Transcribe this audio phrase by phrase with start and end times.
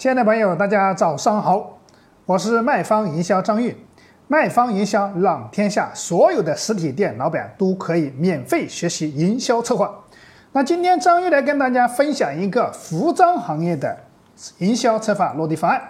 [0.00, 1.78] 亲爱的朋友，大家早上好，
[2.24, 3.76] 我是卖方营销张玉。
[4.28, 9.94] 卖方营销让天下所有的实体店老板都可以免费学习营销策划。
[10.52, 13.94] 那今天张玉来跟大家分享一个服装行业的
[14.60, 15.82] 营销策划落地方案。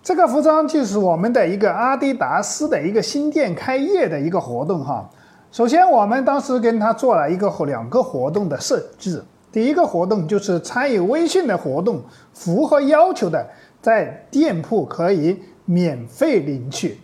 [0.00, 5.10] 这个服装就是我们的一个阿迪达斯的一个新店开业的一个活动哈。
[5.50, 9.24] 首先，我们当时跟他做了一个两个活动的设置。
[9.50, 12.02] 第一个活动就是参与微信的活动，
[12.32, 13.48] 符合要求的，
[13.80, 16.98] 在店铺可以免费领取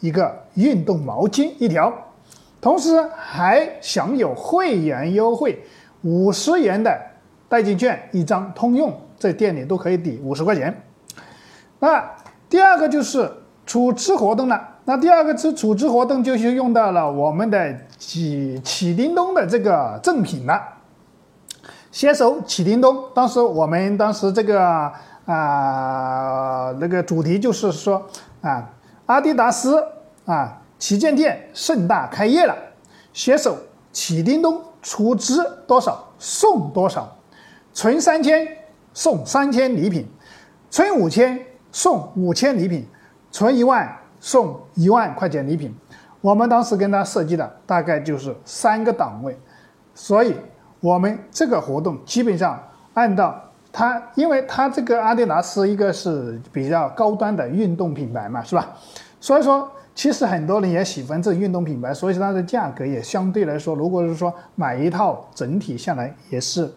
[0.00, 1.92] 一个运动毛巾一条，
[2.60, 5.62] 同时还享有会员优惠，
[6.02, 6.98] 五十元的
[7.48, 10.82] 代金券一张，通用在店里都可以抵五十块钱。
[11.80, 12.10] 那
[12.48, 13.30] 第二个就是
[13.66, 14.70] 储值活动了。
[14.86, 20.60] 那第二个是储值活动，就是用到了我们的启启叮咚的这个赠品了。
[21.94, 24.60] 携手启叮咚，当时我们当时这个
[25.26, 28.04] 啊那个主题就是说
[28.40, 28.68] 啊，
[29.06, 29.80] 阿迪达斯
[30.24, 32.56] 啊旗舰店盛大开业了，
[33.12, 33.56] 携手
[33.92, 37.16] 启叮咚，出资多少送多少，
[37.72, 38.44] 存三千
[38.92, 40.04] 送三千礼品，
[40.68, 41.38] 存五千
[41.70, 42.84] 送五千礼品，
[43.30, 43.96] 存一万。
[44.20, 45.76] 送一万块钱礼品，
[46.22, 49.38] 我们当时跟他设计的大概就是三个档位，
[49.94, 50.34] 所以
[50.84, 58.76] 我们这个活动基本上按照它，因为它这个阿迪达斯一个是比较高端的运动品牌嘛，是吧？
[59.18, 66.70] 所以说其实很多人也喜欢这运动品牌，所以它的价格也相对来说，如果是说买一套整体下来也是，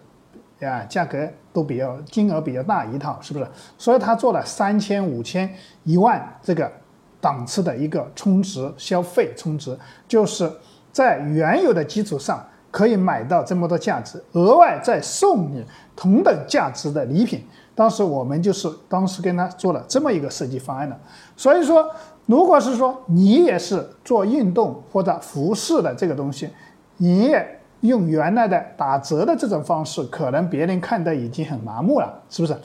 [0.61, 3.45] 啊，价格都比较金额比较大一套，是不是？
[3.77, 6.71] 所以他做了三千、五千、一万这个。
[7.19, 9.75] 档次的一个充值消费充值，
[10.07, 10.49] 就是
[10.91, 12.39] 在原有的基础上
[12.77, 17.43] 可以买到这么多价值，额外再送你同等价值的礼品。
[17.73, 20.95] 当时我们就是当时跟他做了这么一个设计方案的。
[21.35, 21.89] 所以说，
[22.27, 26.51] 如果是说你也是做运动或者服饰的这个东西，
[26.97, 32.55] 你也用原来的打折的这种方式，可能别人看的已经很麻木了，是不是？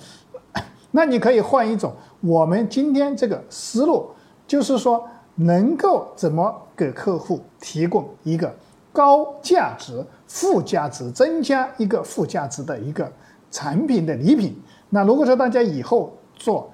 [0.93, 1.91] 那你可以换一种，
[2.21, 4.11] 我们今天这个思路。
[4.47, 8.55] 就是说，能够怎么给客户提供一个
[8.93, 13.11] 高价值、附加值增加一个附加值的一个
[13.51, 14.55] 产品的礼品？
[14.91, 16.71] 那如果说大家以后做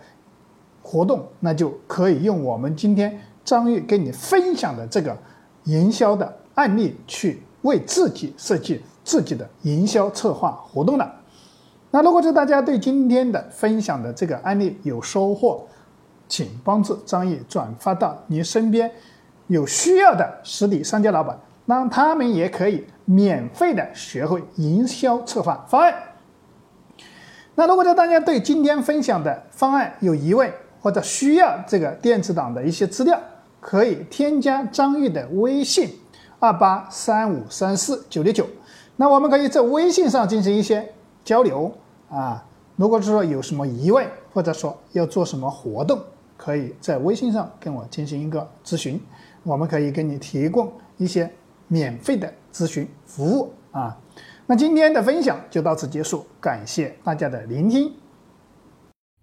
[0.83, 5.17] 活动，那就可以用我们今天张玉跟你分享的这个
[5.65, 11.15] 营销的案例去为自己设计自己的营销策划活动了。
[11.91, 15.67] 那如果说大家对今天的分享的这个案例有收获，
[16.29, 18.91] 请帮助张毅转发到你身边
[19.47, 25.95] 有需要的实体商家老板，让他们也可以免费的学会营销策划方案。
[27.55, 33.21] 那如果说大家对今天分享的方案有疑问或者需要这个电子档的一些资料，
[33.61, 35.91] 可以添加张玉的微信
[36.39, 38.47] 二八三五三四九六九，
[38.97, 41.71] 那我们可以在微信上进行一些交流
[42.09, 42.43] 啊。
[42.77, 46.01] 如果是说有什么疑问，或者说要做什么活动，
[46.39, 48.99] 可以在微信上跟我进行一个咨询，
[49.43, 51.31] 我们可以给你提供一些
[51.69, 53.97] 免费的咨询服务啊。
[54.47, 57.93] 那今天的分享就到此结束，感谢大家的聆听，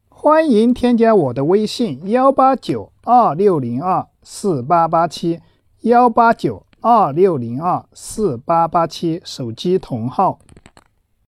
[0.09, 5.41] 欢迎添加我的微信幺八九二六零二四八八七
[5.81, 10.39] 幺八九二六零二四八八七手机同号。